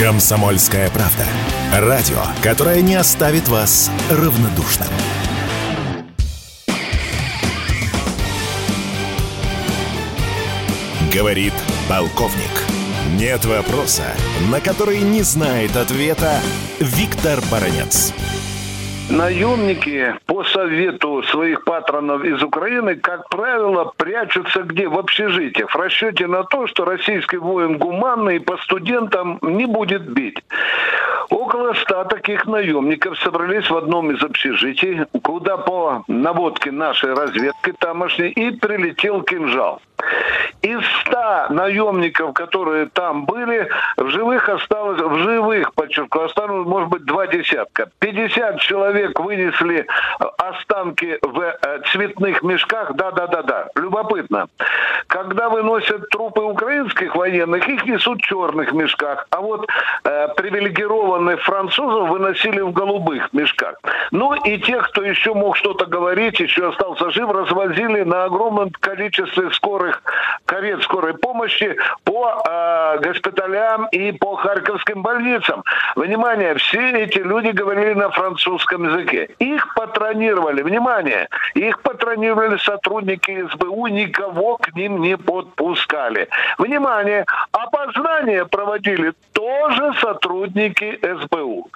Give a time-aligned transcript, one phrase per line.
[0.00, 1.26] Комсомольская правда.
[1.74, 4.88] Радио, которое не оставит вас равнодушным.
[11.12, 11.52] Говорит
[11.86, 12.64] полковник.
[13.18, 14.06] Нет вопроса,
[14.50, 16.40] на который не знает ответа
[16.78, 18.14] Виктор Баранец.
[19.10, 24.86] Наемники по совету своих патронов из Украины, как правило, прячутся где?
[24.86, 25.74] В общежитиях.
[25.74, 30.38] В расчете на то, что российский воин гуманный по студентам не будет бить.
[31.28, 38.30] Около ста таких наемников собрались в одном из общежитий, куда по наводке нашей разведки тамошней
[38.30, 39.82] и прилетел кинжал.
[40.62, 47.04] Из ста наемников, которые там были, в живых осталось, в живых, подчеркну, осталось, может быть,
[47.04, 47.90] два десятка.
[47.98, 49.86] 50 человек вынесли
[50.38, 52.94] останки в э, цветных мешках.
[52.94, 53.68] Да-да-да-да.
[53.74, 54.48] Любопытно.
[55.06, 59.26] Когда выносят трупы украинских военных, их несут в черных мешках.
[59.30, 59.66] А вот
[60.04, 63.76] э, привилегированных французов выносили в голубых мешках.
[64.10, 69.50] Ну и тех, кто еще мог что-то говорить, еще остался жив, развозили на огромном количестве
[69.52, 70.02] скорых
[70.50, 75.62] карет скорой помощи по э, госпиталям и по харьковским больницам.
[75.94, 79.28] Внимание, все эти люди говорили на французском языке.
[79.38, 86.28] Их патронировали, внимание, их патронировали сотрудники СБУ, никого к ним не подпускали.
[86.58, 91.68] Внимание, опознание проводили тоже сотрудники СБУ.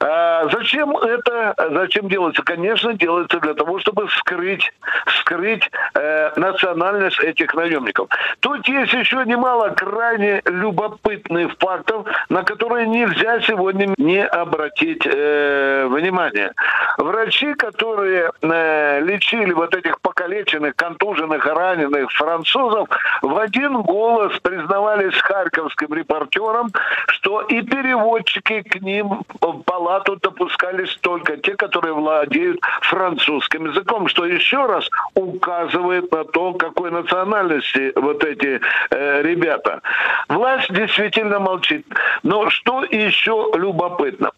[0.00, 2.42] А, зачем это, зачем делается?
[2.42, 4.72] Конечно, делается для того, чтобы скрыть,
[5.20, 8.08] скрыть э, национальность этих наемников.
[8.40, 16.52] Тут есть еще немало крайне любопытных фактов, на которые нельзя сегодня не обратить э, внимание.
[16.98, 22.88] Врачи, которые э, лечили вот этих покалеченных, контуженных, раненых французов,
[23.22, 26.70] в один голос признавались харьковским репортерам,
[27.06, 30.16] что и переводчики к ним в палату
[30.56, 37.92] допускались только те, которые владеют французским языком, что еще раз указывает на то, какой национальности
[37.96, 39.80] вот эти э, ребята.
[40.28, 41.86] Власть действительно молчит.
[42.22, 44.30] Но что еще любопытно?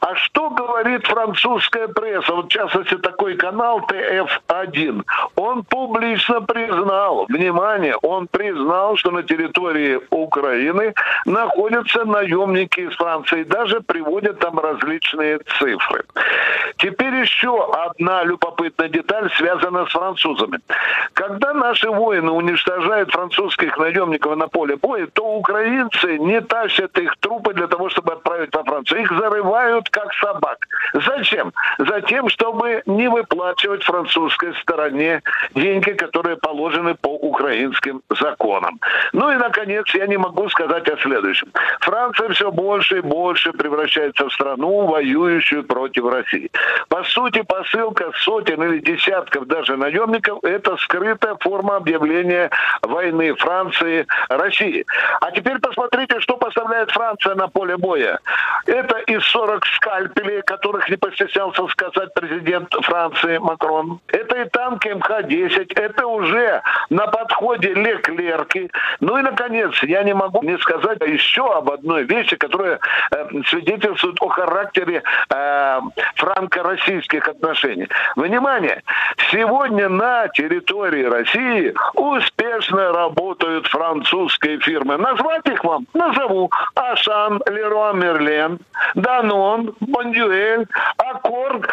[0.00, 2.32] А что говорит французская пресса?
[2.34, 5.02] Вот в частности такой канал ТФ-1.
[5.36, 10.94] Он публично признал, внимание, он признал, что на территории Украины
[11.26, 13.44] находятся наемники из Франции.
[13.44, 15.63] Даже приводят там различные цифры.
[16.78, 20.58] Теперь еще одна любопытная деталь связана с французами.
[21.12, 27.54] Когда наши воины уничтожают французских наемников на поле боя, то украинцы не тащат их трупы
[27.54, 29.02] для того, чтобы отправить во Францию.
[29.02, 30.58] Их зарывают как собак.
[30.94, 31.52] Зачем?
[31.78, 35.22] Затем, чтобы не выплачивать французской стороне
[35.54, 38.80] деньги, которые положены по украинским законам.
[39.12, 41.48] Ну и, наконец, я не могу сказать о следующем.
[41.80, 46.50] Франция все больше и больше превращается в страну, воюющую против России.
[46.88, 52.50] По сути, посылка сотен или десятков даже наемников– это скрытая форма объявления
[52.82, 54.84] войны Франции России.
[55.20, 58.18] А теперь посмотрите, что поставляет Франция на поле боя.
[58.66, 64.00] Это из 40 скальпелей, которых не постеснялся сказать президент Франции Макрон.
[64.08, 65.78] Это и танки МХ-10.
[65.78, 68.70] Это уже на подходе Леклерки.
[69.00, 74.16] Ну и, наконец, я не могу не сказать еще об одной вещи, которая э, свидетельствует
[74.20, 75.02] о характере
[75.44, 75.80] э,
[76.16, 77.88] франко-российских отношений.
[78.16, 78.82] Внимание!
[79.30, 84.96] Сегодня на территории России успешно работают французские фирмы.
[84.96, 85.86] Назвать их вам?
[85.94, 86.50] Назову.
[86.74, 88.58] Ашан, Леруа Мерлен,
[88.94, 90.66] Данон, Бондюэль,
[90.96, 91.68] Аккорд.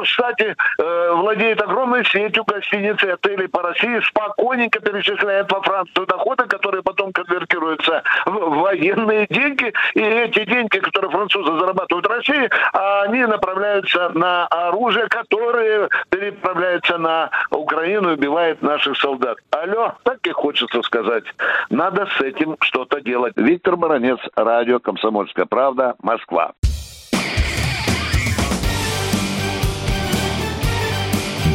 [0.00, 6.06] Аккорд, кстати, э, владеет огромной сетью гостиниц и отелей по России, спокойненько перечисляет во Францию
[6.06, 9.72] доходы, которые потом конвертируются в военные деньги.
[9.94, 17.30] И эти деньги, которые французы зарабатывают в России, они направляются на оружие, которое переправляется на
[17.50, 19.38] Украину и убивает наших солдат.
[19.50, 21.24] Алло, так и хочется сказать.
[21.70, 23.34] Надо с этим что-то делать.
[23.36, 26.52] Виктор Баранец, радио «Комсомольская правда», Москва.